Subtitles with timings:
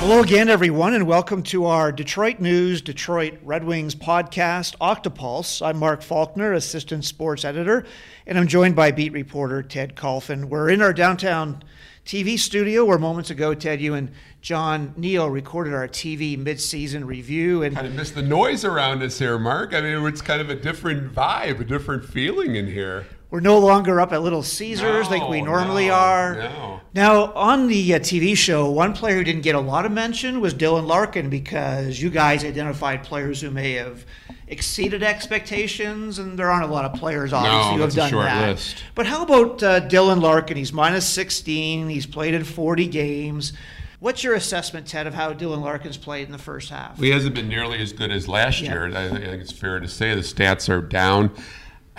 [0.00, 5.60] Hello again, everyone, and welcome to our Detroit News Detroit Red Wings podcast, Octopulse.
[5.64, 7.84] I'm Mark Falkner, assistant sports editor,
[8.26, 10.46] and I'm joined by beat reporter Ted Kulfan.
[10.46, 11.62] We're in our downtown
[12.06, 14.10] TV studio where moments ago, Ted, you and
[14.40, 17.62] John Neal recorded our TV midseason review.
[17.62, 19.74] And kind of miss the noise around us here, Mark.
[19.74, 23.06] I mean, it's kind of a different vibe, a different feeling in here.
[23.30, 26.34] We're no longer up at Little Caesars No, like we normally no, are.
[26.36, 26.79] no.
[26.92, 30.40] Now, on the uh, TV show, one player who didn't get a lot of mention
[30.40, 34.04] was Dylan Larkin because you guys identified players who may have
[34.48, 38.10] exceeded expectations, and there aren't a lot of players, obviously, who have that's a done
[38.10, 38.48] short that.
[38.50, 38.82] list.
[38.96, 40.56] But how about uh, Dylan Larkin?
[40.56, 41.88] He's minus 16.
[41.88, 43.52] He's played in 40 games.
[44.00, 46.98] What's your assessment, Ted, of how Dylan Larkin's played in the first half?
[46.98, 48.72] He hasn't been nearly as good as last Yeah.
[48.72, 48.86] year.
[48.96, 51.30] I think it's fair to say the stats are down.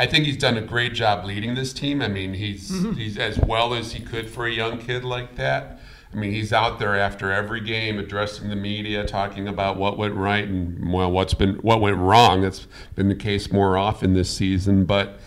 [0.01, 2.01] I think he's done a great job leading this team.
[2.01, 2.93] I mean, he's Mm-hmm.
[2.93, 5.79] he's as well as he could for a young kid like that.
[6.11, 10.15] I mean, he's out there after every game addressing the media, talking about what went
[10.15, 12.41] right and well, what's been what went wrong.
[12.41, 15.19] That's been the case more often this season, but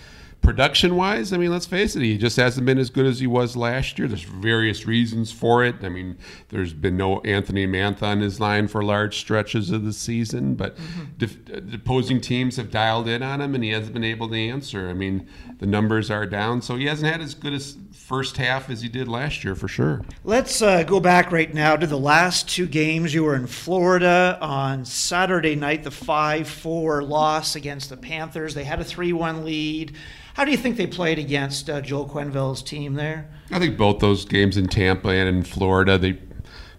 [0.45, 3.27] production wise, I mean, let's face it, he just hasn't been as good as he
[3.27, 4.07] was last year.
[4.07, 5.77] There's various reasons for it.
[5.83, 6.19] I mean,
[6.51, 10.77] there's been no Anthony Mantha on his line for large stretches of the season, but
[11.21, 11.27] uh,
[11.73, 14.89] opposing teams have dialed in on him and he hasn't been able to answer.
[14.89, 15.29] I mean,
[15.59, 17.61] the numbers are down, so he hasn't had as good a
[18.05, 20.03] first half as he did last year for sure.
[20.25, 23.15] Let's uh, go back right now to the last two games.
[23.15, 28.55] You were in Florida on Saturday night, the 5 4 loss against the Panthers.
[28.55, 29.97] They had a 3 1 lead.
[30.35, 33.31] How do you think they played against uh, Joel Quenneville's team there?
[33.51, 36.19] I think both those games in Tampa and in Florida, they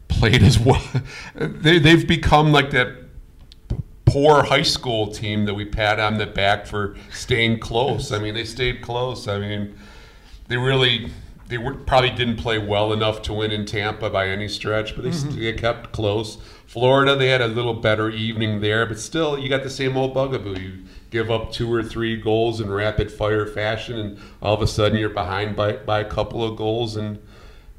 [0.08, 0.84] played as well.
[1.36, 3.06] They, they've become like that
[4.06, 8.12] poor high school team that we pat on the back for staying close.
[8.12, 9.28] I mean, they stayed close.
[9.28, 9.78] I mean,
[10.48, 11.12] they really
[11.48, 15.04] they were, probably didn't play well enough to win in Tampa by any stretch, but
[15.04, 16.38] they, st- they kept close.
[16.66, 20.14] Florida, they had a little better evening there, but still, you got the same old
[20.14, 20.60] bugaboo.
[20.60, 20.84] You
[21.16, 24.98] give up two or three goals in rapid fire fashion, and all of a sudden
[24.98, 26.98] you're behind by, by a couple of goals.
[26.98, 27.20] And,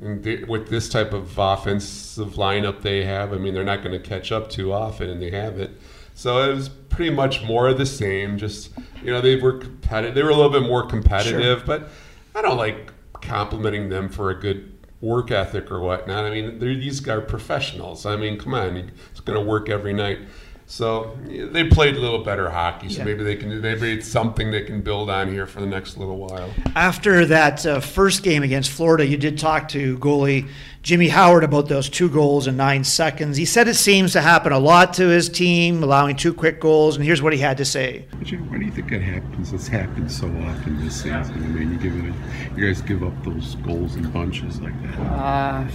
[0.00, 3.92] and they, with this type of offensive lineup they have, I mean, they're not going
[3.92, 5.70] to catch up too often, and they have it.
[6.14, 8.38] So it was pretty much more of the same.
[8.38, 8.70] Just
[9.02, 10.14] you know, they were competitive.
[10.14, 11.90] They were a little bit more competitive, but
[12.34, 14.72] I don't like complimenting them for a good
[15.02, 16.24] work ethic or whatnot.
[16.24, 18.06] I mean, they're, these guys are professionals.
[18.06, 20.20] I mean, come on, it's going to work every night.
[20.68, 22.88] So they played a little better hockey.
[22.88, 23.04] So Yeah.
[23.04, 23.60] maybe they can.
[23.60, 26.50] Maybe it's something they can build on here for the next little while.
[26.74, 30.48] After that uh, first game against Florida, you did talk to goalie
[30.82, 33.36] Jimmy Howard about those two goals in nine seconds.
[33.36, 36.96] He said it seems to happen a lot to his team, allowing two quick goals,
[36.96, 38.04] and here's what he had to say.
[38.24, 39.52] You know, why do you think that happens?
[39.52, 41.14] It's happened so often this season.
[41.34, 44.80] I mean, you give it, a, you guys give up those goals in bunches like
[44.82, 45.00] that.
[45.00, 45.66] Uh,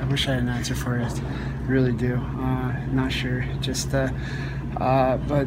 [0.00, 1.20] I wish I had an answer for it.
[1.66, 2.16] Really do.
[2.16, 3.44] Uh, not sure.
[3.60, 4.08] Just, uh,
[4.78, 5.46] uh, but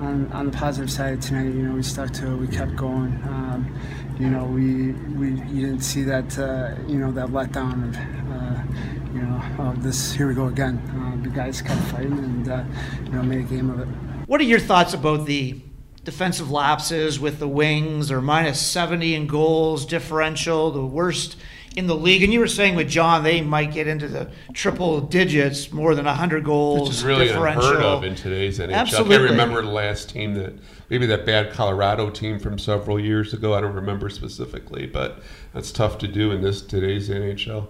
[0.00, 2.36] on, on the positive side tonight, you know, we stuck to it.
[2.36, 3.12] We kept going.
[3.24, 3.78] Um,
[4.18, 7.96] you know, we we you didn't see that uh, you know that letdown of
[8.32, 10.12] uh, you know of this.
[10.12, 10.78] Here we go again.
[10.96, 12.64] Uh, the guys kept fighting and uh,
[13.04, 13.88] you know made a game of it.
[14.26, 15.60] What are your thoughts about the
[16.04, 18.08] defensive lapses with the Wings?
[18.08, 21.36] They're minus 70 in goals differential, the worst
[21.76, 22.22] in the league.
[22.22, 26.06] And you were saying with John, they might get into the triple digits, more than
[26.06, 28.72] 100 goals Which is really unheard of in today's NHL.
[28.72, 29.14] Absolutely.
[29.14, 30.54] I can't remember the last team that
[30.88, 33.54] maybe that bad Colorado team from several years ago.
[33.54, 35.20] I don't remember specifically, but
[35.52, 37.68] that's tough to do in this today's NHL.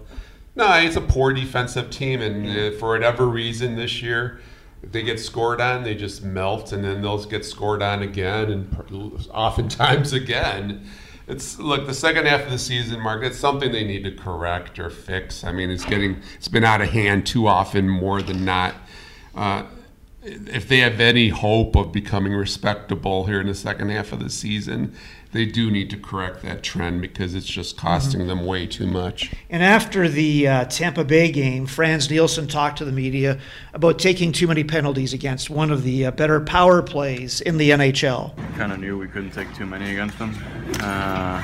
[0.55, 4.39] No, it's a poor defensive team, and uh, for whatever reason this year,
[4.81, 8.49] if they get scored on, they just melt, and then they'll get scored on again,
[8.49, 10.87] and oftentimes again.
[11.27, 13.21] It's look the second half of the season, Mark.
[13.21, 15.43] It's something they need to correct or fix.
[15.43, 18.75] I mean, it's getting it's been out of hand too often, more than not.
[19.35, 19.63] Uh,
[20.23, 24.29] if they have any hope of becoming respectable here in the second half of the
[24.29, 24.95] season,
[25.37, 29.31] they do need to correct that trend because it's just costing them way too much.
[29.51, 33.37] And after the uh, Tampa Bay game, Frans Nielsen talked to the media
[33.71, 37.69] about taking too many penalties against one of the uh, better power plays in the
[37.69, 38.35] NHL.
[38.55, 40.33] kind of knew we couldn't take too many against them.
[40.79, 41.39] Uh,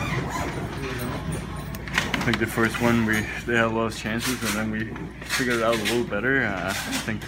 [2.16, 3.14] I think the first one we
[3.46, 4.86] they had a lot of chances, and then we
[5.26, 6.44] figured it out a little better.
[6.44, 7.22] Uh, I think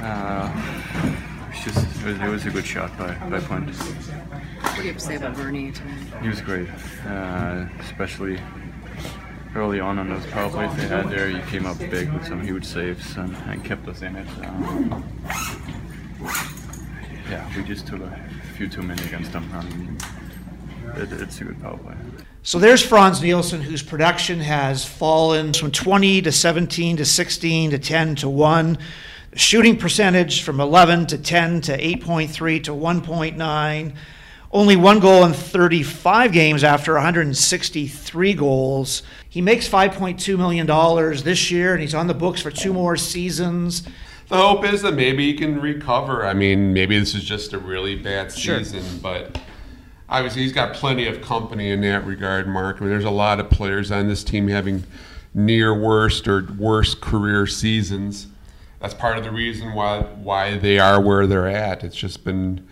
[0.00, 0.52] uh,
[1.66, 3.74] it's just it was, it was a good shot by by Point.
[3.74, 6.22] What do you have to say about Bernie tonight?
[6.22, 6.68] He was great,
[7.06, 8.40] uh, especially
[9.54, 11.28] early on on those power plays they had there.
[11.28, 14.26] He came up big with some huge saves and, and kept us in it.
[14.46, 15.04] Um,
[17.28, 19.50] yeah, we just took a few too many against them.
[19.54, 19.98] Um,
[20.96, 21.94] it, it's a good power play.
[22.42, 27.78] So there's Frans Nielsen, whose production has fallen from 20 to 17 to 16 to
[27.78, 28.78] 10 to 1.
[29.34, 33.94] Shooting percentage from 11 to 10 to 8.3 to 1.9.
[34.52, 39.04] Only one goal in 35 games after 163 goals.
[39.28, 40.66] He makes $5.2 million
[41.22, 43.84] this year, and he's on the books for two more seasons.
[44.28, 46.26] The hope is that maybe he can recover.
[46.26, 48.58] I mean, maybe this is just a really bad Sure.
[48.58, 49.40] season, but
[50.08, 52.78] obviously he's got plenty of company in that regard, Mark.
[52.78, 54.82] I mean, there's a lot of players on this team having
[55.34, 58.26] near worst or worst career seasons.
[58.80, 61.84] That's part of the reason why why they are where they're at.
[61.84, 62.66] It's just been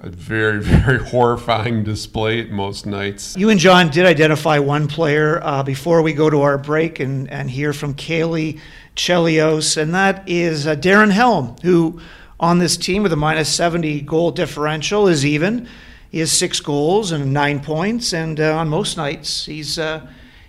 [0.00, 3.36] a very very horrifying display at most nights.
[3.36, 7.30] You and John did identify one player uh, before we go to our break and,
[7.30, 8.60] and hear from Caley
[8.94, 12.00] Chelios, and that is uh, Darren Helm, who
[12.38, 15.66] on this team with a minus 70 goal differential is even.
[16.10, 20.06] He has six goals and nine points, and uh, on most nights he's uh,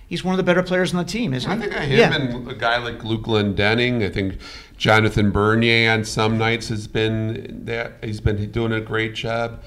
[0.07, 1.63] he's one of the better players on the team, isn't I he?
[1.63, 2.15] I think him yeah.
[2.15, 4.03] and a guy like Luke Glendening.
[4.03, 4.39] I think
[4.77, 9.59] Jonathan Bernier on some nights has been that he's been doing a great job.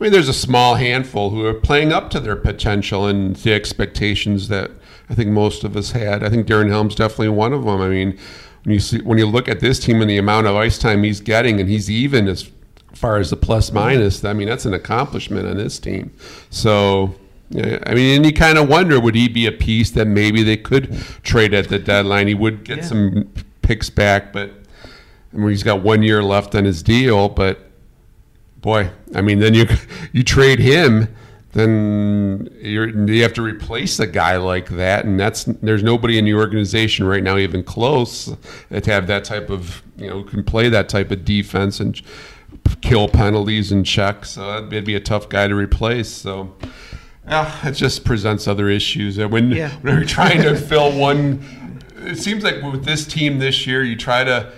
[0.00, 3.52] I mean, there's a small handful who are playing up to their potential and the
[3.52, 4.70] expectations that
[5.10, 6.22] I think most of us had.
[6.22, 7.80] I think Darren Helm's definitely one of them.
[7.80, 8.16] I mean,
[8.64, 11.02] when you see when you look at this team and the amount of ice time
[11.02, 12.50] he's getting, and he's even as
[12.94, 14.24] far as the plus minus.
[14.24, 16.12] I mean, that's an accomplishment on this team.
[16.50, 17.14] So.
[17.50, 20.58] I mean, and you kind of wonder would he be a piece that maybe they
[20.58, 22.28] could trade at the deadline?
[22.28, 22.84] He would get Yeah.
[22.84, 23.30] some
[23.62, 24.50] picks back, but
[25.32, 27.28] I mean, he's got one year left on his deal.
[27.28, 27.58] But
[28.60, 29.66] boy, I mean, then you
[30.12, 31.14] you trade him,
[31.52, 36.24] then you're, you have to replace a guy like that, and that's there's nobody in
[36.24, 38.26] the organization right now even close
[38.70, 42.00] to have that type of you know can play that type of defense and
[42.80, 44.30] kill penalties and checks.
[44.30, 46.08] So that'd be a tough guy to replace.
[46.08, 46.54] So.
[47.26, 49.18] Yeah, it just presents other issues.
[49.18, 49.68] When, Yeah.
[49.82, 51.42] when you're trying to fill one,
[51.98, 54.50] it seems like with this team this year, you try to.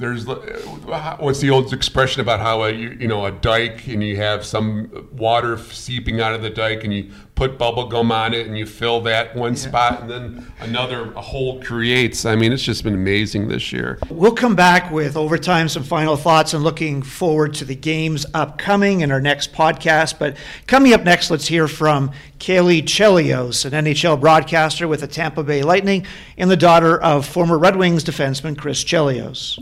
[0.00, 4.02] There's uh, what's the old expression about how a you, you know a dike and
[4.02, 8.34] you have some water seeping out of the dike and you put bubble gum on
[8.34, 12.26] it and you fill that one spot and then another a hole creates.
[12.26, 13.98] I mean, it's just been amazing this year.
[14.10, 19.00] We'll come back with overtime, some final thoughts, and looking forward to the games upcoming
[19.00, 20.18] in our next podcast.
[20.18, 25.42] But coming up next, let's hear from Caley Chelios, an NHL broadcaster with the Tampa
[25.42, 26.06] Bay Lightning
[26.36, 29.58] and the daughter of former Red Wings defenseman Chris Chelios.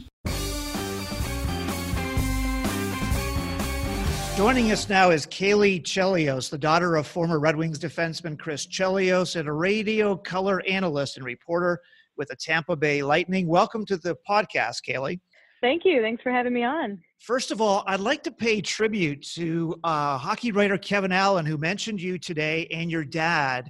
[4.38, 9.34] Joining us now is Caley Chelios, the daughter of former Red Wings defenseman Chris Chelios,
[9.34, 11.80] and a radio color analyst and reporter
[12.16, 13.48] with the Tampa Bay Lightning.
[13.48, 15.20] Welcome to the podcast, Caley.
[15.60, 16.00] Thank you.
[16.02, 17.00] Thanks for having me on.
[17.18, 21.58] First of all, I'd like to pay tribute to uh, hockey writer Kevin Allen, who
[21.58, 23.68] mentioned you today and your dad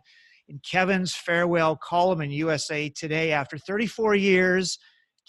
[0.51, 3.33] in Kevin's farewell column in USA Today.
[3.33, 4.79] After 34 years,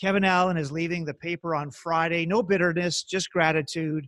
[0.02, 2.26] Kevin Allen is leaving the paper on Friday.
[2.26, 4.06] No bitterness, just gratitude.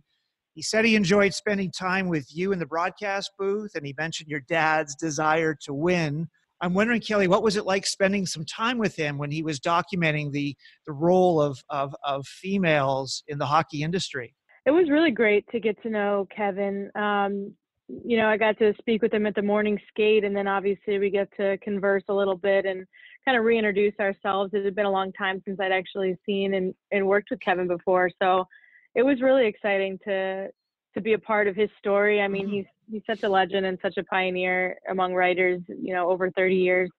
[0.54, 4.28] He said he enjoyed spending time with you in the broadcast booth, and he mentioned
[4.28, 6.28] your dad's desire to win.
[6.60, 9.58] I'm wondering, Kelly, what was it like spending some time with him when he was
[9.58, 10.54] documenting the
[10.86, 14.34] the role of of, of females in the hockey industry?
[14.64, 16.90] It was really great to get to know Kevin.
[16.94, 17.54] Um,
[17.88, 20.98] you know, I got to speak with him at the morning skate, and then obviously
[20.98, 22.86] we get to converse a little bit and
[23.24, 24.52] kind of reintroduce ourselves.
[24.54, 27.66] It had been a long time since I'd actually seen and, and worked with Kevin
[27.66, 28.46] before, so
[28.94, 30.48] it was really exciting to
[30.94, 32.20] to be a part of his story.
[32.20, 32.50] I mean, Mhm.
[32.50, 35.62] he's he's such a legend and such a pioneer among writers.
[35.68, 36.90] You know, over 30 years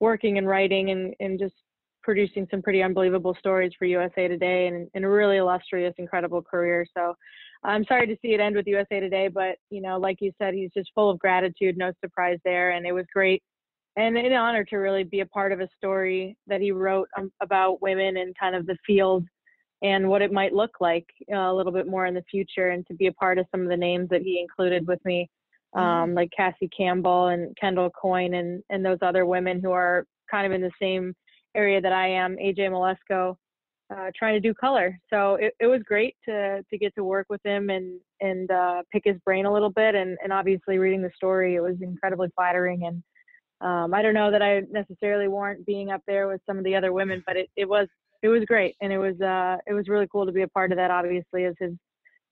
[0.00, 1.54] working and writing and and just
[2.02, 6.86] producing some pretty unbelievable stories for USA Today and, and a really illustrious, incredible career.
[6.96, 7.14] So
[7.64, 10.54] I'm sorry to see it end with USA Today, but you know, like you said,
[10.54, 13.42] he's just full of gratitude, no surprise there, and it was great
[13.98, 17.32] and an honor to really be a part of a story that he wrote um,
[17.42, 19.26] about women and kind of the field
[19.82, 22.86] and what it might look like uh, a little bit more in the future, and
[22.86, 25.28] to be a part of some of the names that he included with me,
[25.74, 30.46] um, like Cassie Campbell and Kendall Coyne and and those other women who are kind
[30.46, 31.14] of in the same
[31.54, 33.36] area that I am, AJ Mleczko,
[33.94, 34.98] uh, trying to do color.
[35.10, 38.82] So it, it was great to to get to work with him and and uh,
[38.92, 39.94] pick his brain a little bit.
[39.94, 42.84] And and obviously reading the story, it was incredibly flattering.
[42.84, 43.02] And
[43.60, 46.76] um, I don't know that I necessarily warrant being up there with some of the
[46.76, 47.88] other women, but it, it was
[48.22, 50.72] it was great, and it was uh, it was really cool to be a part
[50.72, 50.90] of that.
[50.90, 51.72] Obviously, as his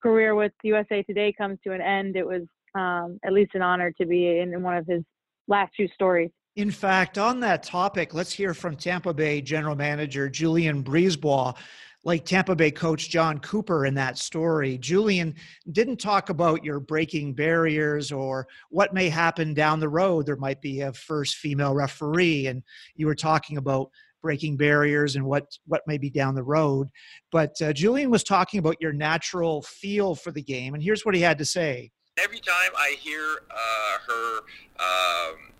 [0.03, 2.43] career with USA Today comes to an end, it was
[2.75, 5.03] um, at least an honor to be in one of his
[5.47, 6.29] last few stories.
[6.55, 11.55] In fact, on that topic, let's hear from Tampa Bay General Manager Julien Brisebois.
[12.03, 14.77] like Tampa Bay coach Jon Cooper in that story.
[14.77, 15.35] Julien
[15.71, 20.25] didn't talk about your breaking barriers or what may happen down the road.
[20.25, 22.63] There might be a first female referee, and
[22.95, 26.89] you were talking about breaking barriers and what what may be down the road.
[27.31, 31.15] But uh, Julien was talking about your natural feel for the game, and here's what
[31.15, 31.91] he had to say.
[32.17, 34.37] Every time I hear uh, her,
[34.79, 35.51] um,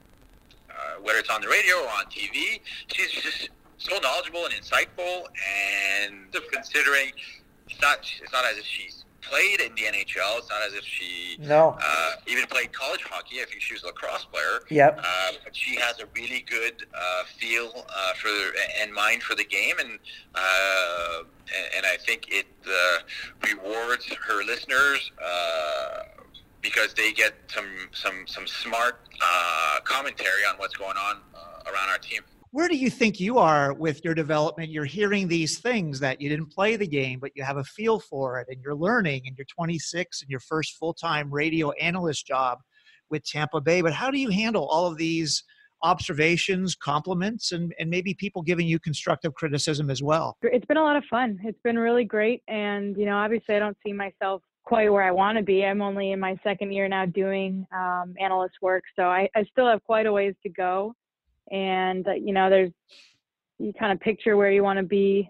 [0.69, 2.59] uh, whether it's on the radio or on TV,
[2.91, 5.25] she's just so knowledgeable and insightful,
[6.05, 6.15] and
[6.51, 7.11] considering
[7.69, 10.37] it's not it's not as if she's played in the NHL.
[10.39, 13.41] It's not as if she no uh, even played college hockey.
[13.41, 14.59] I think she was a lacrosse player.
[14.69, 14.99] Yep.
[14.99, 18.29] Uh, but she has a really good uh, feel uh, for
[18.81, 19.99] and mind for the game, and
[20.35, 21.23] uh,
[21.75, 22.99] and I think it uh,
[23.47, 25.11] rewards her listeners
[26.61, 28.99] because they get some some some smart
[29.83, 31.17] commentary on what's going on
[31.65, 34.69] around our team where do you think you are with your development?
[34.69, 37.99] You're hearing these things that you didn't play the game, but you have a feel
[37.99, 42.25] for it and you're learning and you're 26 and your first full time radio analyst
[42.25, 42.59] job
[43.09, 43.81] with Tampa Bay.
[43.81, 45.43] But how do you handle all of these
[45.83, 50.37] observations, compliments, and, and maybe people giving you constructive criticism as well?
[50.41, 51.37] It's been a lot of fun.
[51.43, 52.43] It's been really great.
[52.47, 55.63] And, you know, obviously I don't see myself quite where I want to be.
[55.63, 58.83] I'm only in my second year now doing um, analyst work.
[58.97, 60.93] So I, I still have quite a ways to go
[61.51, 62.71] and uh, you know there's
[63.59, 65.29] you kind of picture where you want to be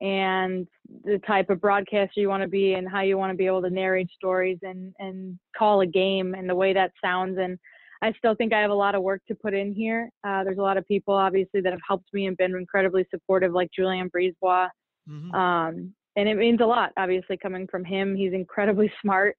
[0.00, 0.66] and
[1.04, 3.62] the type of broadcaster you want to be and how you want to be able
[3.62, 7.58] to narrate stories and and call a game and the way that sounds and
[8.02, 10.10] I still think I have a lot of work to put in here.
[10.26, 13.52] Uh, there's a lot of people obviously that have helped me and been incredibly supportive,
[13.52, 14.68] like Julien Brisebois,
[15.08, 15.34] mm-hmm.
[15.34, 16.92] um, and it means a lot.
[16.96, 19.36] Obviously, coming from him, he's incredibly smart.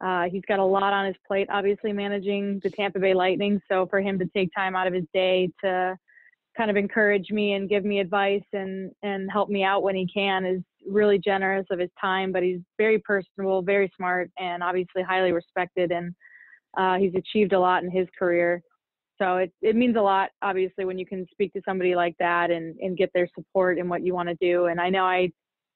[0.00, 3.60] Uh, he's got a lot on his plate, obviously managing the Tampa Bay Lightning.
[3.70, 5.96] So for him to take time out of his day to
[6.56, 10.06] kind of encourage me and give me advice and and help me out when he
[10.06, 12.32] can is really generous of his time.
[12.32, 15.90] But he's very personable, very smart, and obviously highly respected.
[15.90, 16.14] And
[16.76, 18.62] uh, he's achieved a lot in his career.
[19.20, 22.50] So it, it means a lot, obviously, when you can speak to somebody like that
[22.50, 24.66] and, and get their support in what you want to do.
[24.66, 25.30] And I know I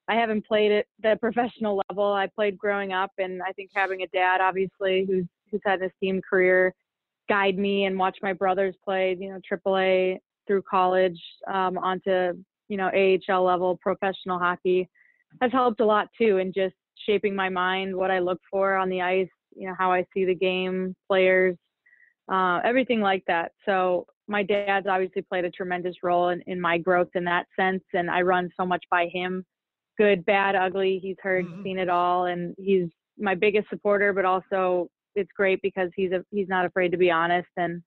[0.09, 2.11] I haven't played at the professional level.
[2.11, 5.91] I played growing up, and I think having a dad, obviously, who's who's had an
[5.91, 6.73] esteemed career,
[7.29, 12.33] guide me and watch my brothers play, you know, AAA through college, um, onto
[12.69, 14.89] you know AHL level professional hockey,
[15.41, 16.75] has helped a lot too, in just
[17.05, 20.25] shaping my mind, what I look for on the ice, you know, how I see
[20.25, 21.55] the game, players,
[22.31, 23.51] uh, everything like that.
[23.63, 27.83] So my dad's obviously played a tremendous role in, in my growth in that sense,
[27.93, 29.45] and I run so much by him
[29.99, 30.99] good, bad, ugly.
[31.03, 31.63] He's heard, mm-hmm.
[31.63, 32.87] seen it all, and he's
[33.19, 34.13] my biggest supporter.
[34.13, 37.83] But also, it's great because he's a, he's not afraid to be honest and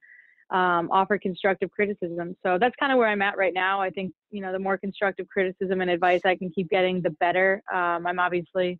[0.51, 2.37] um, offer constructive criticism.
[2.45, 3.81] So that's kind of where I'm at right now.
[3.81, 7.11] I think you know the more constructive criticism and advice I can keep getting, the
[7.11, 7.63] better.
[7.73, 8.79] Um, I'm obviously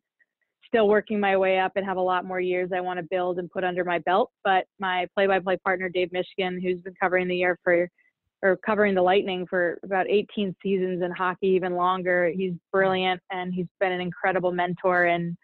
[0.67, 3.39] still working my way up and have a lot more years I want to build
[3.39, 4.31] and put under my belt.
[4.45, 7.89] But my play-by-play partner Dave Mishkin, who's been covering the year for
[8.43, 12.31] or covering the Lightning for about 18 seasons in hockey, even longer.
[12.35, 15.37] He's brilliant and he's been an incredible mentor and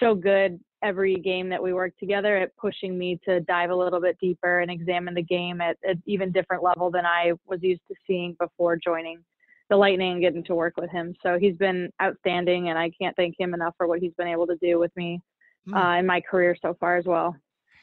[0.00, 4.00] so good every game that we work together at pushing me to dive a little
[4.00, 7.82] bit deeper and examine the game at an even different level than I was used
[7.88, 9.22] to seeing before joining
[9.68, 11.14] the Lightning and getting to work with him.
[11.22, 14.46] So he's been outstanding and I can't thank him enough for what he's been able
[14.46, 15.20] to do with me
[15.66, 15.74] hmm.
[15.74, 17.36] uh, in my career so far as well.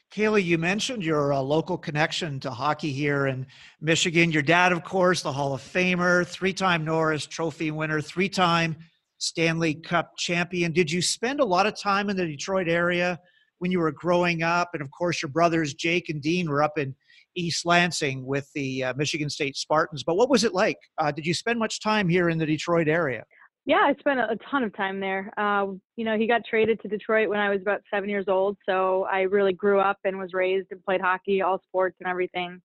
[0.10, 3.46] Caley, you mentioned your uh, local connection to hockey here in
[3.82, 4.32] Michigan.
[4.32, 8.78] Your dad, of course, the Hall of Famer, three time Norris Trophy winner, three time
[9.18, 10.72] Stanley Cup champion.
[10.72, 13.20] Did you spend a lot of time in the Detroit area
[13.60, 14.70] when you were growing up?
[14.74, 16.96] And of course, your brothers Jake and Dean were up in
[17.36, 20.04] East Lansing with the uh, Michigan State Spartans.
[20.04, 20.78] But what was it like?
[20.98, 23.26] Uh, did you spend much time here in the Detroit area?
[23.68, 25.30] Yeah, I spent a, ton of time there.
[25.38, 28.56] Uh, you know, he got traded to Detroit when I was about seven years old,
[28.66, 32.62] so I really grew up and was raised and played hockey, all sports and everything,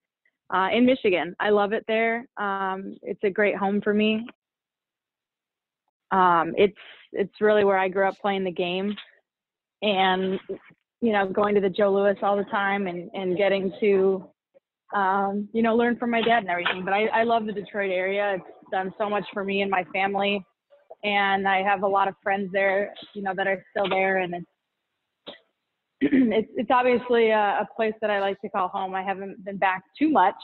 [0.55, 1.35] uh, in Michigan.
[1.41, 2.25] I love it there.
[2.37, 4.25] Um, it's a great home for me.
[6.13, 6.79] Um, it's
[7.11, 8.95] it's really where I grew up playing the game,
[9.83, 10.39] and
[11.01, 14.25] you know, going to the Joe Louis all the time and and getting to
[14.95, 16.85] um, you know, learn from my dad and everything.
[16.85, 18.37] But I, I love the Detroit area.
[18.37, 20.47] It's done so much for me and my family
[21.05, 24.35] and I have a lot of friends there, you know, that are still there, and
[24.35, 24.47] it's
[26.01, 28.95] it's, it's obviously a, a, place that I like to call home.
[28.95, 30.35] I haven't been back too much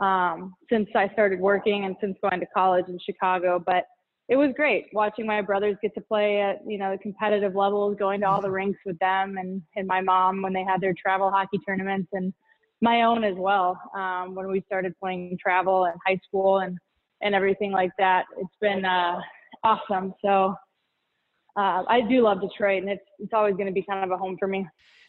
[0.00, 3.84] um, since I started working and since going to college in Chicago, but
[4.30, 7.96] it was great watching my brothers get to play at you know the competitive levels,
[7.98, 10.94] going to all the rinks with them, and and my mom when they had their
[10.94, 12.32] travel hockey tournaments, and
[12.80, 16.78] my own as well um, when we started playing travel in high school and
[17.22, 18.24] and everything like that.
[18.38, 19.20] It's been uh,
[19.64, 20.14] awesome.
[20.24, 20.54] So
[21.56, 24.16] uh, I do love Detroit, and it's it's always going to be kind of a
[24.16, 24.66] home for me.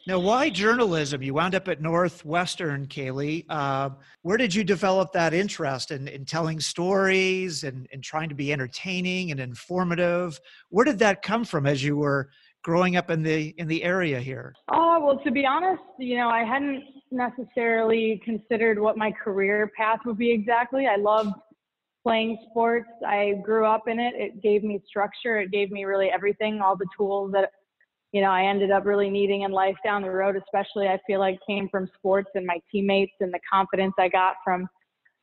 [0.07, 1.21] Now, why journalism?
[1.21, 3.45] You wound up at Northwestern, Caley.
[3.49, 3.91] Uh,
[4.23, 8.51] where did you develop that interest in, in telling stories and, and trying to be
[8.51, 10.39] entertaining and informative?
[10.69, 12.31] Where did that come from as you were
[12.63, 14.55] growing up in the in the area here?
[14.71, 19.99] Oh well, to be honest, you know, I hadn't necessarily considered what my career path
[20.05, 20.87] would be exactly.
[20.87, 21.33] I loved
[22.03, 22.89] playing sports.
[23.05, 24.13] I grew up in it.
[24.15, 25.39] It gave me structure.
[25.39, 27.51] It gave me really everything, all the tools that
[28.11, 31.19] you know, I ended up really needing in life down the road, especially I feel
[31.19, 34.67] like came from sports and my teammates and the confidence I got from,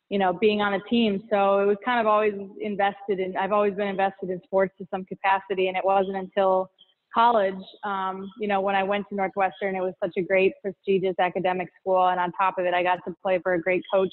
[0.08, 1.22] you know, being on a team.
[1.30, 4.86] So it was kind of always invested in, I've always been invested in sports to
[4.90, 5.68] some capacity.
[5.68, 6.70] And it wasn't until
[7.12, 11.16] college, um, you know, when I went to Northwestern, it was such a great, prestigious
[11.18, 12.08] academic school.
[12.08, 14.12] And on top of it, I got to play for a great coach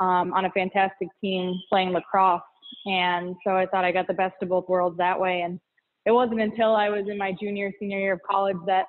[0.00, 2.42] um, on a fantastic team playing lacrosse.
[2.86, 5.42] And so I thought I got the best of both worlds that way.
[5.42, 5.58] And
[6.06, 8.86] it wasn't until I was in my junior, senior year of college that,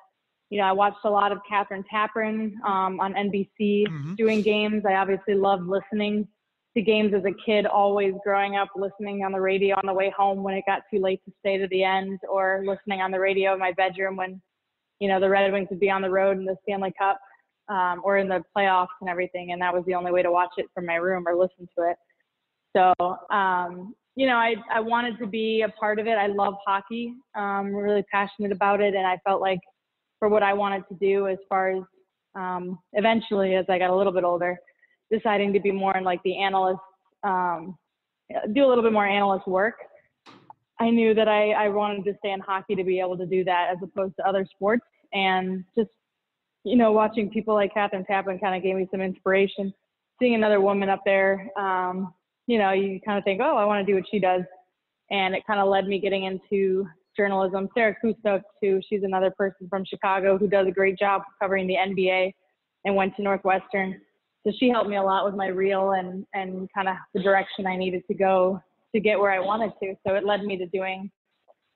[0.48, 4.14] you know, I watched a lot of Kathryn Tappen um, on NBC mm-hmm.
[4.14, 4.84] doing games.
[4.88, 6.26] I obviously loved listening
[6.76, 10.12] to games as a kid, always growing up listening on the radio on the way
[10.16, 13.18] home when it got too late to stay to the end, or listening on the
[13.18, 14.40] radio in my bedroom when,
[15.00, 17.18] you know, the Red Wings would be on the road in the Stanley Cup
[17.70, 19.52] um, or in the playoffs and everything.
[19.52, 21.90] And that was the only way to watch it from my room or listen to
[21.90, 21.96] it.
[22.76, 26.18] So, um, you know, I, I wanted to be a part of it.
[26.18, 27.14] I love hockey.
[27.34, 28.94] I'm really passionate about it.
[28.94, 29.60] And I felt like
[30.18, 31.82] for what I wanted to do as far as
[32.34, 34.58] um, eventually, as I got a little bit older,
[35.10, 36.80] deciding to be more in like the analyst,
[37.24, 37.76] um,
[38.52, 39.76] do a little bit more analyst work.
[40.78, 43.44] I knew that I, I wanted to stay in hockey to be able to do
[43.44, 44.84] that as opposed to other sports.
[45.12, 45.90] And just,
[46.64, 49.72] you know, watching people like Kathryn Tappen kind of gave me some inspiration.
[50.18, 52.12] Seeing another woman up there, um,
[52.46, 54.42] you know, you kind of think, oh, I want to do what she does.
[55.10, 56.86] And it kind of led me getting into
[57.16, 57.68] journalism.
[57.74, 61.74] Sarah Kustok, too, she's another person from Chicago who does a great job covering the
[61.74, 62.32] NBA
[62.84, 64.00] and went to Northwestern.
[64.44, 67.66] So she helped me a lot with my reel and, and kind of the direction
[67.66, 68.60] I needed to go
[68.94, 69.94] to get where I wanted to.
[70.06, 71.10] So it led me to doing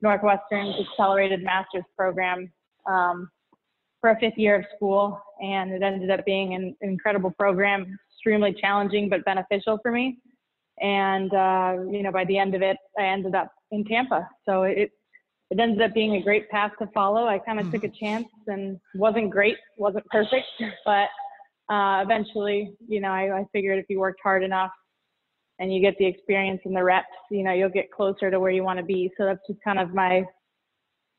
[0.03, 2.53] Northwestern's accelerated master's program
[2.87, 3.31] um,
[4.05, 5.19] for a fifth year of school.
[5.41, 10.19] And it ended up being an incredible program, extremely challenging but beneficial for me
[10.81, 14.65] and uh, you know by the end of it i ended up in tampa so
[14.65, 14.91] it
[15.51, 17.75] it ended up being a great path to follow i kind of mm-hmm.
[17.75, 20.47] took a chance and wasn't great wasn't perfect
[20.85, 21.09] but
[21.73, 24.73] uh, eventually you know I, I figured if you worked hard enough
[25.61, 28.51] and you get the experience and the reps you know you'll get closer to where
[28.51, 30.25] you want to be so that's just kind of my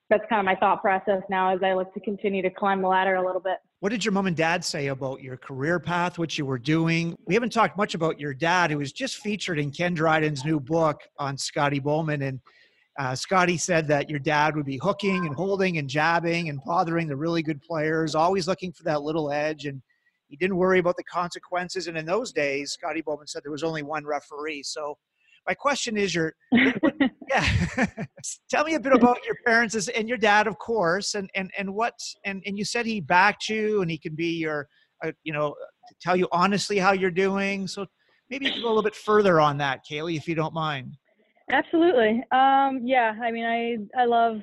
[0.10, 2.88] that's kind of my thought process now as I look to continue to climb the
[2.88, 3.58] ladder a little bit.
[3.80, 7.18] What did your mom and dad say about your career path, what you were doing?
[7.26, 10.60] We haven't talked much about your dad, who was just featured in Ken Dryden's new
[10.60, 12.22] book on Scotty Bowman.
[12.22, 12.40] And
[12.98, 17.08] uh, Scotty said that your dad would be hooking and holding and jabbing and bothering
[17.08, 19.66] the really good players, always looking for that little edge.
[19.66, 19.82] And
[20.28, 21.88] he didn't worry about the consequences.
[21.88, 24.64] And in those days, Scotty Bowman said there was only one referee.
[24.64, 24.98] So
[25.48, 27.48] my question is your yeah
[28.50, 31.74] tell me a bit about your parents and your dad of course and and and
[31.74, 31.94] what
[32.26, 34.68] and and you said he backed you and he can be your
[35.04, 35.54] uh, you know
[36.02, 37.68] tell you honestly how you're doing.
[37.68, 37.86] So
[38.30, 40.96] maybe you can go a little bit further on that kaylee if you don't mind.
[41.52, 42.24] Absolutely.
[42.32, 44.42] Um yeah i mean i i love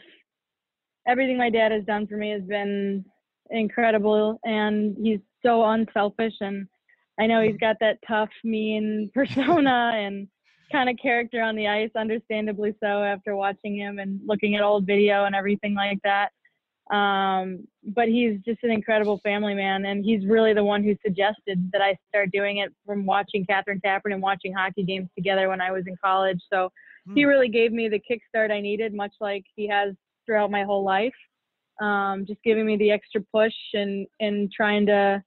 [1.09, 3.05] everything my dad has done for me has been
[3.51, 6.67] incredible and he's so unselfish and
[7.19, 10.29] i know he's got that tough mean persona and
[10.73, 14.87] kind of character on the ice, understandably so after watching him and looking at old
[14.87, 16.31] video and everything like that.
[16.95, 21.71] Um, but he's just an incredible family man, and he's really the one who suggested
[21.73, 25.61] that I start doing it from watching Kathryn Tappen and watching hockey games together when
[25.61, 26.41] I was in college.
[26.53, 26.71] So
[27.07, 27.15] hmm.
[27.15, 29.95] he really gave me the kickstart I needed, much like he has
[30.27, 31.15] throughout my whole life.
[31.81, 35.23] Um, just giving me the extra push and and trying to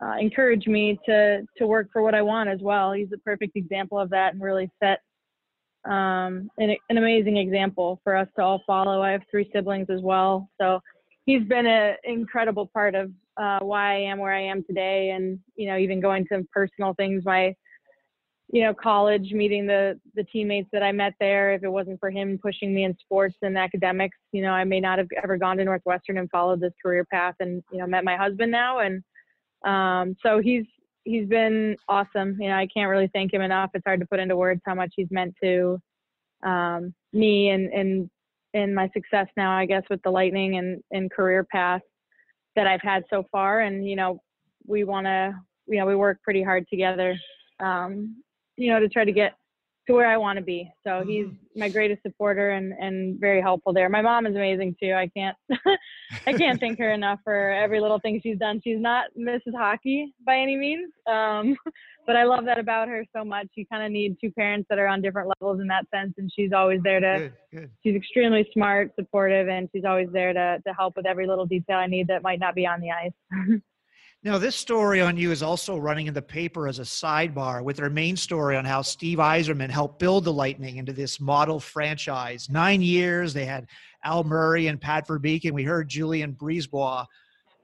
[0.00, 2.92] uh, encourage me to to work for what I want as well.
[2.92, 5.00] He's a perfect example of that and really set
[5.84, 9.02] um, an, an amazing example for us to all follow.
[9.02, 10.80] I have three siblings as well, so
[11.24, 15.38] he's been an incredible part of uh, why I am where I am today, and
[15.56, 17.24] you know even going to personal things.
[17.24, 17.54] My
[18.52, 21.54] you know college meeting the the teammates that I met there.
[21.54, 24.80] If it wasn't for him pushing me in sports and academics, you know I may
[24.80, 28.04] not have ever gone to Northwestern and followed this career path, and you know met
[28.04, 29.02] my husband now and
[29.64, 30.64] um, so he's
[31.04, 32.36] he's been awesome.
[32.40, 33.70] You know, I can't really thank him enough.
[33.74, 35.80] It's hard to put into words how much he's meant to
[36.42, 38.10] um, me and and
[38.54, 41.82] and my success now, I guess, with the Lightning and and career path
[42.56, 43.60] that I've had so far.
[43.60, 44.20] And you know,
[44.66, 45.34] we want to,
[45.66, 47.18] you know, we work pretty hard together,
[47.60, 48.22] um,
[48.56, 49.34] you know, to try to get
[49.88, 50.70] to where I want to be.
[50.84, 51.08] So Mm-hmm.
[51.08, 53.88] he's my greatest supporter and and very helpful there.
[53.88, 54.92] My mom is amazing too.
[54.92, 55.36] I can't
[56.26, 58.60] I can't thank her enough for every little thing she's done.
[58.62, 59.56] She's not Mrs.
[59.56, 61.56] Hockey by any means, um,
[62.06, 63.46] but I love that about her so much.
[63.54, 66.30] You kind of need two parents that are on different levels in that sense, and
[66.34, 67.30] she's always there to.
[67.50, 67.70] Good, good.
[67.82, 71.76] She's extremely smart, supportive, and she's always there to to help with every little detail
[71.78, 73.60] I need that might not be on the ice.
[74.24, 77.76] Now, this story on you is also running in the paper as a sidebar with
[77.76, 82.48] their main story on how Steve Yzerman helped build the Lightning into this model franchise.
[82.50, 83.68] Nine years, they had
[84.02, 87.06] Al Murray and Pat Verbeek, and we heard Julien Brisebois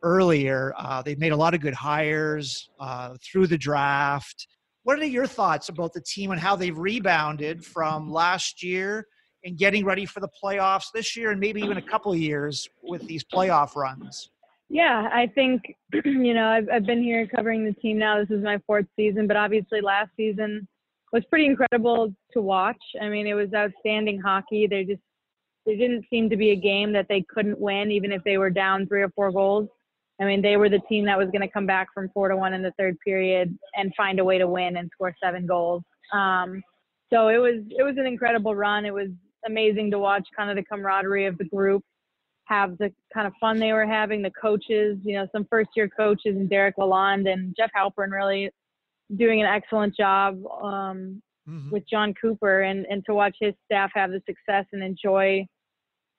[0.04, 0.72] earlier.
[0.78, 4.46] Uh, they've made a lot of good hires uh, through the draft.
[4.84, 9.08] What are your thoughts about the team and how they've rebounded from last year
[9.44, 12.68] and getting ready for the playoffs this year and maybe even a couple of years
[12.80, 14.30] with these playoff runs?
[14.74, 15.62] Yeah, I think
[16.04, 18.18] you know I've I've been here covering the team now.
[18.18, 20.66] This is my fourth season, but obviously last season
[21.12, 22.82] was pretty incredible to watch.
[23.00, 24.66] I mean, it was outstanding hockey.
[24.66, 25.00] They just
[25.64, 28.50] there didn't seem to be a game that they couldn't win, even if they were
[28.50, 29.68] down three or four goals.
[30.20, 32.36] I mean, they were the team that was going to come back from four to
[32.36, 35.84] one in the third period and find a way to win and score seven goals.
[36.12, 36.60] Um,
[37.12, 38.84] so it was it was an incredible run.
[38.84, 39.10] It was
[39.46, 41.84] amazing to watch kind of the camaraderie of the group
[42.46, 44.22] have the kind of fun they were having.
[44.22, 48.50] The coaches, you know, some first year coaches and Derek Lalonde and Jeff Halpern really
[49.16, 51.70] doing an excellent job um, Mhm.
[51.70, 55.46] with Jon Cooper and, and to watch his staff have the success and enjoy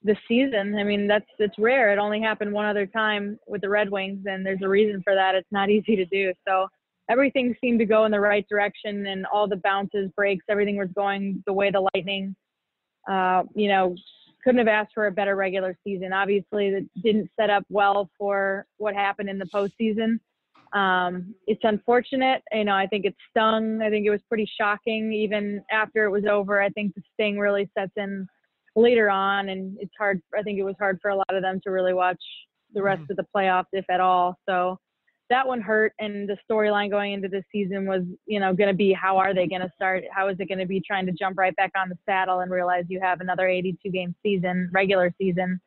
[0.03, 0.75] the season.
[0.75, 1.91] I mean, that's it's rare.
[1.91, 5.15] It only happened one other time with the Red Wings, and there's a reason for
[5.15, 5.33] that.
[5.33, 6.31] It's not easy to do.
[6.47, 6.67] So
[7.09, 10.89] everything seemed to go in the right direction, and all the bounces, breaks, everything was
[10.95, 12.35] going the way the Lightning,
[13.09, 13.95] uh, you know,
[14.45, 16.13] couldn't have asked for a better regular season.
[16.13, 20.19] Obviously, that didn't set up well for what happened in the postseason.
[20.77, 22.43] Um, it's unfortunate.
[22.51, 23.81] You know, I think it stung.
[23.81, 25.11] I think it was pretty shocking.
[25.11, 28.27] Even after it was over, I think the sting really sets in
[28.75, 30.21] later on, and it's hard.
[30.37, 32.21] I think it was hard for a lot of them to really watch
[32.73, 33.11] the rest Mhm.
[33.11, 34.37] of the playoffs, if at all.
[34.47, 34.77] So
[35.29, 35.93] that one hurt.
[35.99, 39.33] And the storyline going into this season was, you know, going to be how are
[39.33, 40.03] they going to start?
[40.11, 42.51] How is it going to be trying to jump right back on the saddle and
[42.51, 45.59] realize you have another 82 game season, regular season,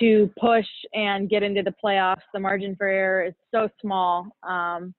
[0.00, 2.22] to push and get into the playoffs?
[2.32, 4.28] The margin for error is so small.
[4.42, 4.94] Um,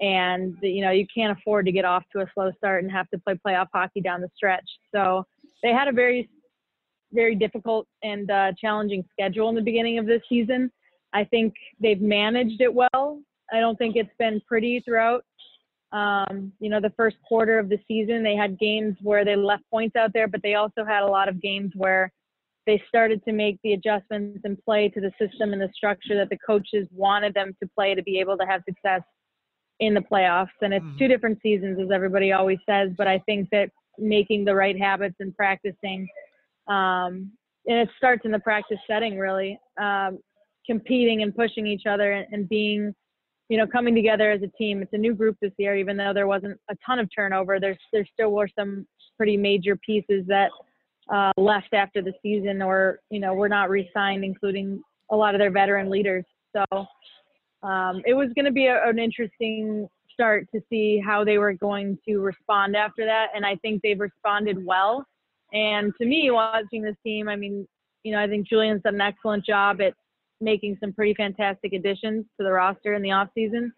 [0.00, 3.08] and you know you can't afford to get off to a slow start and have
[3.10, 4.64] to play playoff hockey down the stretch.
[4.94, 5.24] So
[5.62, 6.28] they had a very,
[7.12, 10.70] very difficult and uh, challenging schedule in the beginning of this season.
[11.12, 13.20] I think they've managed it well.
[13.52, 15.24] I don't think it's been pretty throughout.
[15.92, 19.64] Um, you know, the first quarter of the season, they had games where they left
[19.70, 22.12] points out there, but they also had a lot of games where
[22.66, 26.30] they started to make the adjustments and play to the system and the structure that
[26.30, 29.00] the coaches wanted them to play to be able to have success
[29.80, 30.50] in the playoffs.
[30.60, 30.98] And it's Mhm.
[30.98, 35.16] two different seasons, as everybody always says, but I think that making the right habits
[35.18, 36.06] and practicing,
[36.68, 37.32] um,
[37.66, 40.18] and it starts in the practice setting, really, um,
[40.66, 42.94] competing and pushing each other and, being,
[43.48, 44.82] you know, coming together as a team.
[44.82, 47.58] It's a new group this year, even though there wasn't a ton of turnover.
[47.58, 50.50] There's there still were some pretty major pieces that
[51.12, 55.40] uh, left after the season, or you know, were not re-signed, including a lot of
[55.40, 56.24] their veteran leaders.
[56.54, 56.86] So
[57.62, 61.54] um, it was going to be a, an interesting start to see how they were
[61.54, 65.04] going to respond after that, and I think they've responded well.
[65.52, 67.66] And to me, watching this team, I mean,
[68.04, 69.94] you know, I think Julien's done an excellent job at
[70.40, 73.70] making some pretty fantastic additions to the roster in the offseason.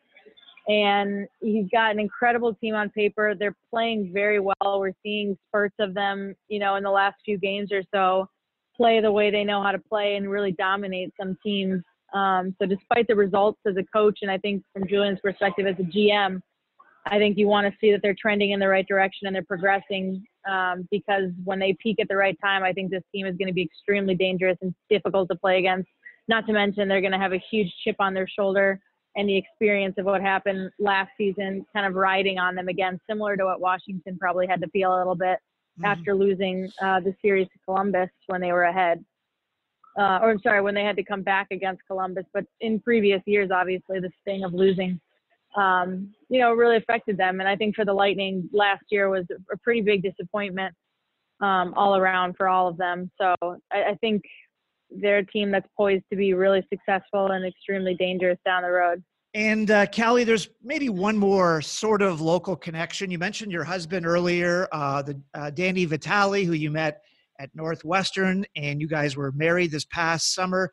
[0.68, 3.34] And he's got an incredible team on paper.
[3.34, 4.78] They're playing very well.
[4.78, 8.28] We're seeing spurts of them, you know, in the last few games or so,
[8.76, 11.82] play the way they know how to play and really dominate some teams.
[12.14, 15.76] Um, so despite the results as a coach, and I think from Julien's perspective as
[15.80, 16.40] a GM,
[17.06, 19.42] I think you want to see that they're trending in the right direction and they're
[19.42, 23.36] progressing um, because when they peak at the right time, I think this team is
[23.36, 25.88] going to be extremely dangerous and difficult to play against.
[26.28, 28.80] Not to mention they're going to have a huge chip on their shoulder
[29.16, 33.36] and the experience of what happened last season kind of riding on them again, similar
[33.36, 35.38] to what Washington probably had to feel a little bit
[35.80, 35.86] Mhm.
[35.86, 39.04] after losing uh, the series to Columbus when they were ahead.
[39.98, 42.24] Uh, or I'm sorry, when they had to come back against Columbus.
[42.32, 44.98] But in previous years, obviously, the sting of losing,
[45.54, 47.40] um, you know, really affected them.
[47.40, 50.74] And I think for the Lightning, last year was a pretty big disappointment
[51.40, 53.10] um, all around for all of them.
[53.20, 53.34] So
[53.70, 54.22] I, I think
[55.00, 59.02] they're a team that's poised to be really successful and extremely dangerous down the road.
[59.34, 63.10] And uh, Callie, there's maybe one more sort of local connection.
[63.10, 67.00] You mentioned your husband earlier, uh, the uh, Danny Vitale, who you met
[67.38, 70.70] at Northwestern, and you guys were married this past summer.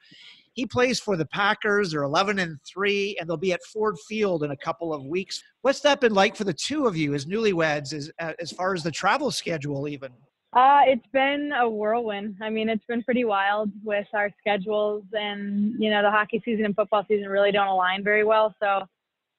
[0.54, 1.92] He plays for the Packers.
[1.92, 5.42] They're 11 and 3, and they'll be at Ford Field in a couple of weeks.
[5.62, 8.74] What's that been like for the two of you as newlyweds, as, uh, as far
[8.74, 10.12] as the travel schedule, even?
[10.52, 12.36] Uh, it's been a whirlwind.
[12.42, 16.66] I mean, it's been pretty wild with our schedules, and you know, the hockey season
[16.66, 18.56] and football season really don't align very well.
[18.60, 18.88] So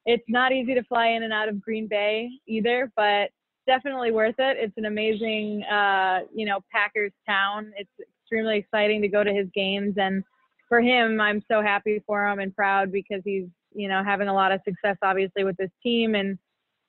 [0.07, 3.31] it's not easy to fly in and out of Green Bay either, but
[3.67, 4.57] definitely worth it.
[4.59, 7.73] It's an amazing, uh, you know, Packers town.
[7.77, 7.91] It's
[8.23, 10.23] extremely exciting to go to his games, and
[10.69, 14.35] for him, I'm so happy for him and proud because he's, you know, having a
[14.35, 16.39] lot of success, obviously, with this team and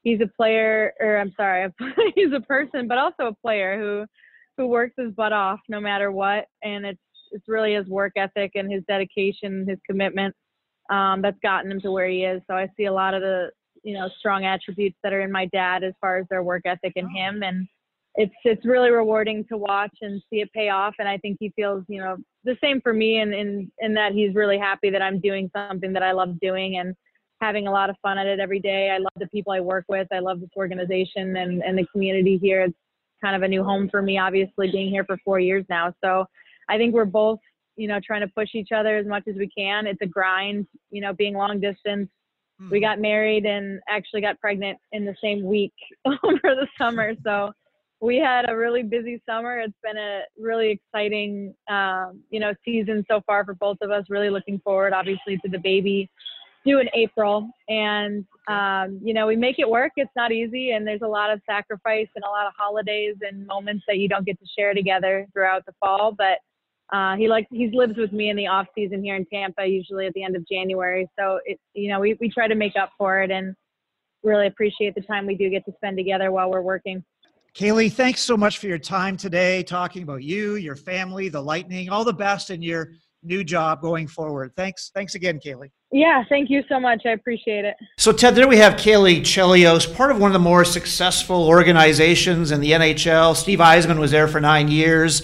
[0.04, 1.68] he's a player, or I'm sorry,
[2.16, 4.06] he's a person, but also a player who
[4.58, 7.00] who works his butt off no matter what, and it's
[7.32, 10.36] it's really his work ethic and his dedication, his commitment
[10.90, 12.42] um, that's gotten him to where he is.
[12.50, 13.50] So I see a lot of the
[13.84, 16.94] you know strong attributes that are in my dad as far as their work ethic
[16.96, 17.68] in him, and
[18.16, 20.96] it's it's really rewarding to watch and see it pay off.
[21.00, 24.14] And I think he feels you know the same for me, and in in that
[24.14, 26.96] he's really happy that I'm doing something that I love doing and
[27.42, 28.92] having a lot of fun at it every day.
[28.92, 30.08] I love the people I work with.
[30.12, 32.62] I love this organization and, and the community here.
[32.62, 32.78] It's
[33.22, 35.94] kind of a new home for me, obviously, being here for four years now.
[36.04, 36.26] So
[36.70, 37.40] I think we're both,
[37.76, 39.88] you know, trying to push each other as much as we can.
[39.88, 42.10] It's a grind, you know, being long distance.
[42.70, 42.84] We hmm.
[42.84, 45.74] got married and actually got pregnant in the same week
[46.06, 47.14] over the summer.
[47.24, 47.52] So
[48.04, 49.60] we had a really busy summer.
[49.60, 54.06] It's been a really exciting, um, you know, season so far for both of us.
[54.10, 56.10] Really looking forward, obviously, to the baby
[56.66, 57.50] due in April.
[57.70, 59.92] And, um, you know, we make it work.
[59.96, 60.72] It's not easy.
[60.72, 64.08] And there's a lot of sacrifice and a lot of holidays and moments that you
[64.08, 66.14] don't get to share together throughout the fall.
[66.18, 66.38] But
[66.96, 70.08] uh, he likes, he lives with me in the off season here in Tampa, usually
[70.08, 71.10] at the end of January.
[71.18, 73.56] So it, you know, we, we try to make up for it and
[74.24, 77.04] really appreciate the time we do get to spend together while we're working.
[77.54, 81.90] Caley, thanks so much for your time today, talking about you, your family, the Lightning,
[81.90, 84.54] all the best in your new job going forward.
[84.56, 84.92] Thanks.
[84.94, 85.72] Thanks again, Caley.
[85.92, 87.02] Yeah, thank you so much.
[87.06, 87.76] I appreciate it.
[87.98, 92.52] So, Ted, there we have Caley Chelios, part of one of the more successful organizations
[92.52, 93.36] in the NHL.
[93.36, 95.22] Steve Yzerman was there for nine years.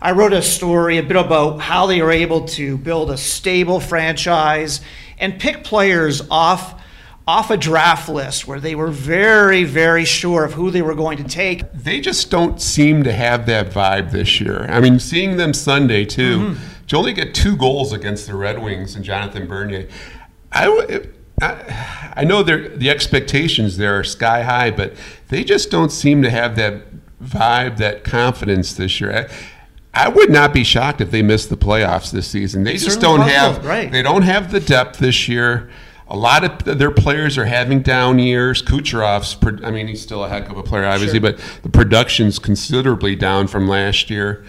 [0.00, 3.80] I wrote a story a bit about how they were able to build a stable
[3.80, 4.80] franchise
[5.18, 6.80] and pick players off
[7.26, 11.16] off a draft list where they were very, very sure of who they were going
[11.16, 11.62] to take.
[11.72, 14.66] They just don't seem to have that vibe this year.
[14.68, 16.38] I mean, seeing them Sunday too.
[16.38, 19.88] Mm-hmm to only get two goals against the Red Wings and Jonathan Bernier,
[20.52, 21.02] I,
[21.40, 24.94] I, I know the expectations there are sky high, but
[25.28, 26.84] they just don't seem to have that
[27.22, 29.28] vibe, that confidence this year.
[29.94, 32.64] I, I would not be shocked if they missed the playoffs this season.
[32.64, 33.90] They just don't have right.
[33.90, 35.70] they don't have the depth this year.
[36.08, 38.60] A lot of their players are having down years.
[38.60, 41.32] Kucherov's, I mean, he's still a heck of a player, obviously, sure.
[41.32, 44.44] but the production's considerably down from last year.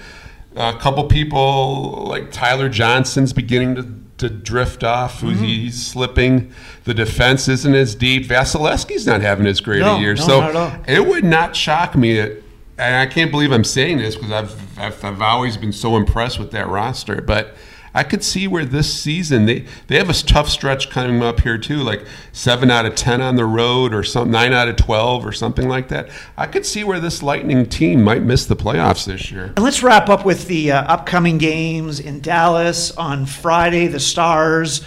[0.56, 5.22] A couple people like Tyler Johnson's beginning to, to drift off.
[5.22, 5.44] Mm-hmm.
[5.44, 6.54] He's slipping.
[6.86, 8.28] The defense isn't as deep.
[8.28, 10.16] Vasilevskiy's not having as great no, a year.
[10.16, 12.16] No, so it would not shock me.
[12.16, 12.42] That,
[12.78, 16.40] and I can't believe I'm saying this because I've, I've, I've always been so impressed
[16.40, 17.22] with that roster.
[17.22, 17.56] But
[17.96, 21.58] I could see where this season they they have a tough stretch coming up here
[21.58, 25.26] too, like seven out of ten on the road or some nine out of twelve
[25.26, 26.10] or something like that.
[26.38, 29.46] I could see where this Lightning team might miss the playoffs this year.
[29.56, 33.88] And let's wrap up with the uh, upcoming games in Dallas on Friday.
[33.88, 34.86] The Stars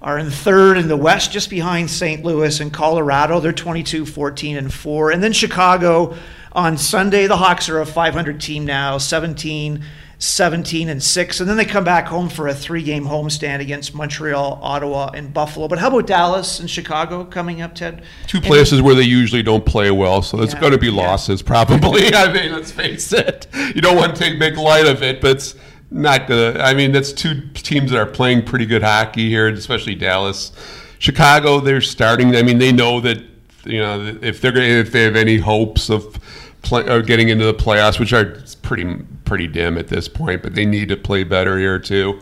[0.00, 2.24] are in third in the West, just behind St.
[2.24, 3.38] Louis and Colorado.
[3.40, 5.10] They're 22, 14, and 4.
[5.10, 6.16] And then Chicago
[6.52, 7.26] on Sunday.
[7.26, 9.84] The Hawks are a 500 team now, 17
[10.18, 14.58] 17 and 6 and then they come back home for a three-game homestand against Montreal,
[14.62, 15.68] Ottawa and Buffalo.
[15.68, 18.02] But how about Dallas and Chicago coming up, Ted?
[18.26, 20.90] Two places and, where they usually don't play well, so it's yeah, going to be
[20.90, 21.46] losses yeah.
[21.46, 22.06] probably.
[22.14, 23.46] I mean, let's face it.
[23.74, 25.54] You don't want to take big light of it, but it's
[25.90, 26.56] not good.
[26.58, 30.52] I mean, that's two teams that are playing pretty good hockey here, especially Dallas.
[30.98, 32.34] Chicago, they're starting.
[32.36, 33.22] I mean, they know that
[33.64, 36.18] you know if they're if they have any hopes of
[36.62, 40.54] play, or getting into the playoffs, which are pretty pretty dim at this point, but
[40.54, 42.20] they need to play better here too.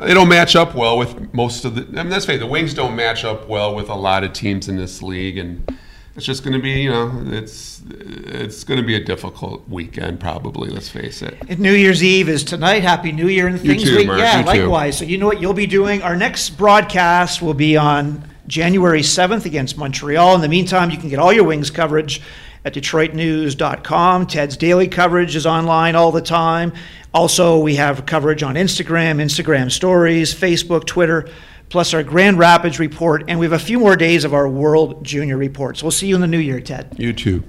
[0.00, 1.82] They don't match up well with most of the.
[1.98, 4.32] I mean, let's face it, the Wings don't match up well with a lot of
[4.32, 5.76] teams in this league, and
[6.14, 10.20] it's just going to be, you know, it's it's going to be a difficult weekend
[10.20, 10.68] probably.
[10.68, 11.36] Let's face it.
[11.48, 12.84] And New Year's Eve is tonight.
[12.84, 13.82] Happy New Year and things.
[13.82, 14.20] Too, Mark.
[14.20, 14.98] Yeah, you likewise.
[14.98, 15.04] Too.
[15.04, 16.00] So you know what you'll be doing.
[16.02, 20.36] Our next broadcast will be on January seventh against Montreal.
[20.36, 22.22] In the meantime, you can get all your Wings coverage
[22.64, 24.26] at DetroitNews.com.
[24.26, 26.72] Ted's daily coverage is online all the time.
[27.14, 31.28] Also, we have coverage on Instagram, Instagram stories, Facebook, Twitter,
[31.68, 35.04] plus our Grand Rapids report, and we have a few more days of our World
[35.04, 35.82] Junior reports.
[35.82, 36.94] We'll see you in the new year, Ted.
[36.98, 37.44] You too.